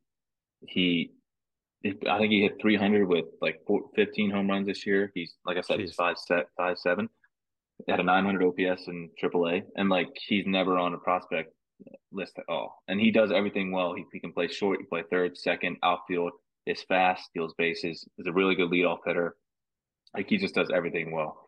[0.67, 1.13] He,
[1.85, 3.61] I think he hit three hundred with like
[3.95, 5.13] 15 home runs this year.
[5.15, 5.83] He's like I said, Jeez.
[5.83, 7.09] he's five set five seven.
[7.89, 11.53] Had a nine hundred OPS in AAA, and like he's never on a prospect
[12.11, 12.83] list at all.
[12.89, 13.95] And he does everything well.
[13.95, 16.33] He, he can play short, he can play third, second, outfield.
[16.67, 18.05] Is fast, steals bases.
[18.19, 19.37] Is a really good leadoff hitter.
[20.17, 21.46] Like he just does everything well.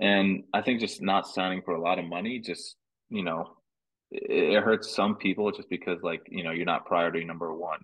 [0.00, 2.76] And I think just not signing for a lot of money, just,
[3.10, 3.56] you know,
[4.10, 7.80] it, hurts some people just because, like, you know, you're not priority number one.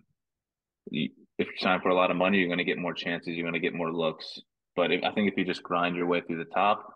[0.91, 3.45] If you sign for a lot of money, you're going to get more chances, you're
[3.45, 4.41] going to get more looks.
[4.75, 6.93] But if, I think if you just grind your way through the top,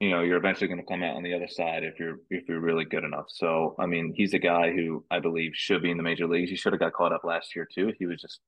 [0.00, 2.48] you know, you're eventually going to come out on the other side if you're if
[2.48, 3.26] you're really good enough.
[3.28, 6.50] So, I mean, he's a guy who I believe should be in the major leagues.
[6.50, 7.92] He should have got caught up last year too.
[7.98, 8.40] He was just,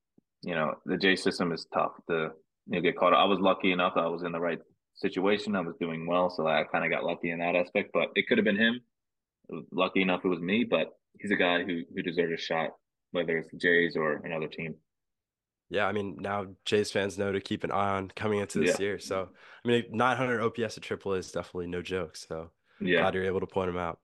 [0.42, 2.30] you know, the J system is tough to
[2.66, 3.20] you know, get caught up.
[3.20, 4.58] I was lucky enough I was in the right
[4.96, 5.56] situation.
[5.56, 7.90] I was doing well, so I kind of got lucky in that aspect.
[7.92, 8.80] But it could have been him.
[9.72, 10.64] Lucky enough, it was me.
[10.64, 12.70] But he's a guy who who deserves a shot,
[13.12, 14.74] whether it's the Jays or another team.
[15.68, 18.78] Yeah, I mean now Jays fans know to keep an eye on coming into this
[18.78, 18.86] yeah.
[18.86, 18.98] year.
[18.98, 19.28] So
[19.64, 22.16] I mean, 900 OPS at AAA is definitely no joke.
[22.16, 23.98] So yeah, glad you're able to point him out.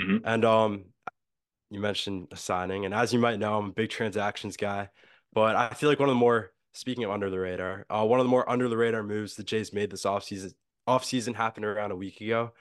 [0.00, 0.26] Mm-hmm.
[0.26, 0.84] And um,
[1.70, 4.88] you mentioned signing, and as you might know, I'm a big transactions guy.
[5.32, 8.20] But I feel like one of the more speaking of under the radar, uh, one
[8.20, 10.54] of the more under the radar moves the Jays made this offseason
[10.88, 12.52] offseason happened around a week ago.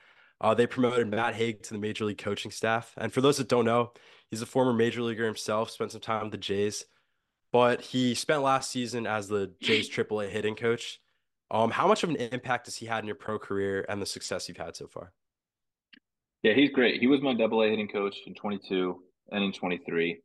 [0.41, 2.93] Uh, they promoted Matt Hague to the major league coaching staff.
[2.97, 3.91] And for those that don't know,
[4.29, 6.85] he's a former major leaguer himself, spent some time with the Jays,
[7.53, 10.99] but he spent last season as the Jays AAA hitting coach.
[11.49, 14.05] Um, how much of an impact has he had in your pro career and the
[14.05, 15.13] success you've had so far?
[16.43, 16.99] Yeah, he's great.
[16.99, 18.99] He was my double A hitting coach in 22
[19.31, 20.21] and in 23.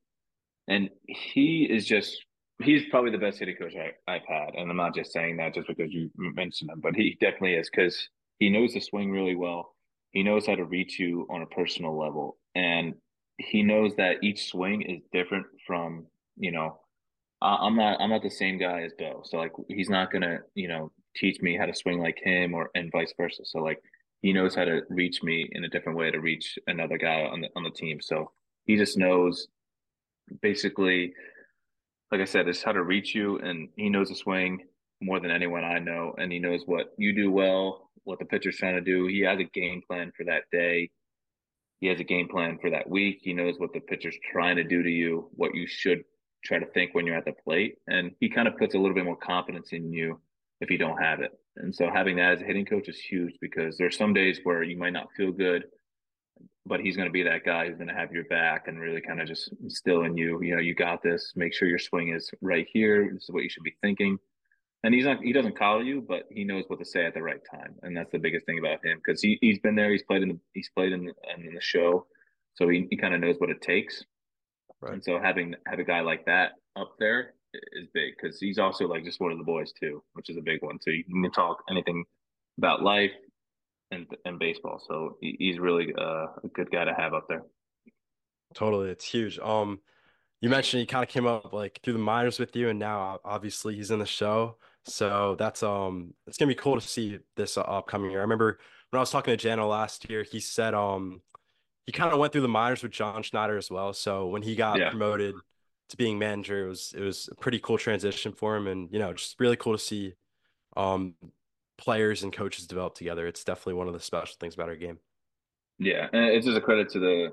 [0.69, 2.25] And he is just
[2.63, 5.55] he's probably the best hitting coach I, have had, and I'm not just saying that
[5.55, 9.37] just because you mentioned him, but he definitely is because he knows the swing really
[9.37, 9.75] well.
[10.13, 12.95] He knows how to reach you on a personal level, and
[13.39, 16.79] he knows that each swing is different from you know.
[17.41, 20.69] I'm not I'm not the same guy as Bill, so like he's not gonna you
[20.69, 23.43] know teach me how to swing like him or and vice versa.
[23.45, 23.83] So like
[24.21, 27.41] he knows how to reach me in a different way to reach another guy on
[27.41, 28.01] the on the team.
[28.01, 28.31] So
[28.65, 29.49] he just knows
[30.41, 31.13] basically,
[32.13, 34.67] like I said, is how to reach you, and he knows the swing
[35.01, 38.57] more than anyone I know, and he knows what you do well, what the pitcher's
[38.57, 39.07] trying to do.
[39.07, 40.91] He has a game plan for that day.
[41.81, 43.21] He has a game plan for that week.
[43.23, 46.05] He knows what the pitcher's trying to do to you, what you should
[46.45, 48.95] try to think when you're at the plate, and he kind of puts a little
[48.95, 50.21] bit more confidence in you
[50.61, 51.33] if you don't have it.
[51.57, 54.63] And so having that as a hitting coach is huge because there's some days where
[54.63, 55.65] you might not feel good,
[56.67, 59.01] but he's going to be that guy who's going to have your back and really
[59.01, 61.33] kind of just instill in you, you know, you got this.
[61.35, 63.11] Make sure your swing is right here.
[63.13, 64.19] This is what you should be thinking.
[64.85, 67.23] And he's not he doesn't call you, but he knows what to say at the
[67.23, 69.93] right time, and that's the biggest thing about him because he he's been there.
[69.93, 72.07] He's played in the he's played in the, in the show,
[72.55, 74.03] so he, he kind of knows what it takes.
[74.81, 74.95] Right.
[74.95, 78.89] And so having have a guy like that up there is big because he's also
[78.89, 80.79] like just one of the boys too, which is a big one.
[80.81, 82.05] So you can talk anything
[82.59, 83.13] about life
[83.93, 84.83] and and baseball.
[84.87, 87.43] So he's really uh, a good guy to have up there.
[88.55, 89.39] Totally, it's huge.
[89.39, 89.81] Um,
[90.41, 93.21] you mentioned he kind of came up like through the minors with you, and now
[93.25, 94.57] obviously he's in the show.
[94.85, 98.21] So that's um, it's gonna be cool to see this uh, upcoming year.
[98.21, 98.59] I remember
[98.91, 101.23] when I was talking to Jano last year, he said um,
[101.87, 103.93] he kind of went through the minors with John Schneider as well.
[103.93, 104.91] So when he got yeah.
[104.91, 105.37] promoted
[105.93, 106.65] to being manager.
[106.65, 109.57] It was it was a pretty cool transition for him, and you know, just really
[109.57, 110.15] cool to see
[110.77, 111.15] um,
[111.79, 113.27] players and coaches develop together.
[113.27, 114.99] It's definitely one of the special things about our game.
[115.79, 117.33] Yeah, and it's just a credit to the,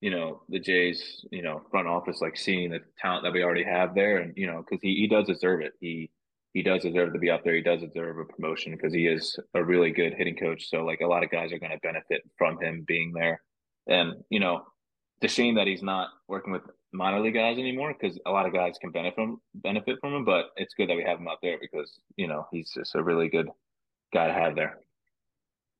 [0.00, 3.64] you know, the Jays, you know, front office, like seeing the talent that we already
[3.64, 5.72] have there, and you know, because he he does deserve it.
[5.80, 6.10] He
[6.52, 7.54] he does deserve to be up there.
[7.54, 10.68] He does deserve a promotion because he is a really good hitting coach.
[10.68, 13.40] So like a lot of guys are going to benefit from him being there.
[13.86, 14.62] And you know,
[15.22, 18.52] a shame that he's not working with minor league guys anymore because a lot of
[18.52, 20.24] guys can benefit from benefit from him.
[20.24, 23.02] But it's good that we have him out there because you know he's just a
[23.02, 23.48] really good
[24.12, 24.78] guy to have there.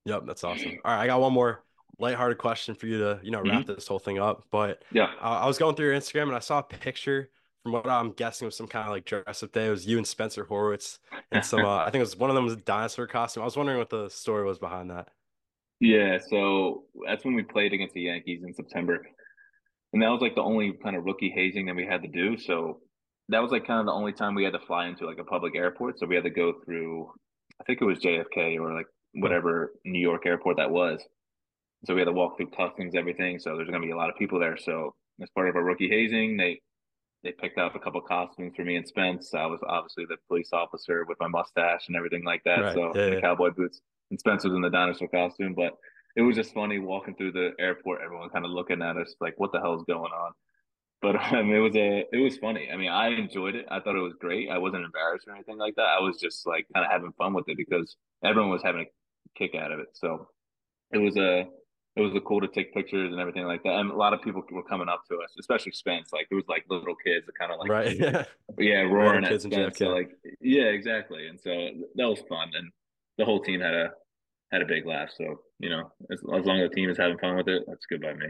[0.05, 0.79] Yep, that's awesome.
[0.85, 1.63] All right, I got one more
[1.99, 3.73] lighthearted question for you to you know wrap mm-hmm.
[3.73, 4.45] this whole thing up.
[4.51, 7.31] But yeah, I, I was going through your Instagram and I saw a picture
[7.63, 9.67] from what I'm guessing was some kind of like dress up day.
[9.67, 10.99] It was you and Spencer Horwitz
[11.31, 11.65] and some.
[11.65, 13.43] uh, I think it was one of them was a dinosaur costume.
[13.43, 15.09] I was wondering what the story was behind that.
[15.81, 19.05] Yeah, so that's when we played against the Yankees in September
[19.93, 22.37] and that was like the only kind of rookie hazing that we had to do.
[22.37, 22.81] So
[23.29, 25.25] that was like kind of the only time we had to fly into like a
[25.25, 25.99] public airport.
[25.99, 27.11] So we had to go through,
[27.61, 31.03] I think it was JFK or like whatever New York airport that was.
[31.85, 33.39] So we had to walk through customs, everything.
[33.39, 34.57] So there's going to be a lot of people there.
[34.57, 36.61] So as part of our rookie hazing, they
[37.23, 39.33] they picked out a couple costumes for me and Spence.
[39.33, 42.61] I was obviously the police officer with my mustache and everything like that.
[42.61, 42.75] Right.
[42.75, 43.21] So yeah, the yeah.
[43.21, 43.81] cowboy boots.
[44.11, 45.73] And Spence was in the dinosaur costume, but
[46.17, 49.35] it was just funny walking through the airport, everyone kind of looking at us like,
[49.39, 50.33] what the hell is going on?
[51.01, 52.69] But um, it was a, it was funny.
[52.73, 53.67] I mean, I enjoyed it.
[53.71, 54.51] I thought it was great.
[54.51, 55.97] I wasn't embarrassed or anything like that.
[55.99, 59.39] I was just like kind of having fun with it because everyone was having a
[59.39, 59.89] kick out of it.
[59.95, 60.29] So
[60.93, 61.47] it was a,
[61.95, 63.75] it was a cool to take pictures and everything like that.
[63.75, 66.11] And a lot of people were coming up to us, especially Spence.
[66.13, 68.25] Like there was like little kids that kind of like, right, yeah,
[68.59, 69.79] yeah, roaring at Spence.
[69.79, 71.27] So like, yeah, exactly.
[71.27, 71.51] And so
[71.97, 72.71] that was fun, and
[73.19, 73.91] the whole team had a
[74.53, 75.09] had a big laugh.
[75.17, 77.87] So you know, as, as long as the team is having fun with it, that's
[77.87, 78.27] good by me.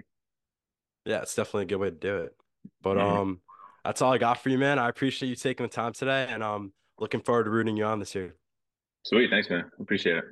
[1.05, 2.37] Yeah, it's definitely a good way to do it.
[2.81, 3.19] But mm-hmm.
[3.19, 3.41] um,
[3.85, 4.79] that's all I got for you, man.
[4.79, 7.99] I appreciate you taking the time today, and um, looking forward to rooting you on
[7.99, 8.35] this year.
[9.05, 9.65] Sweet, thanks, man.
[9.81, 10.25] Appreciate it.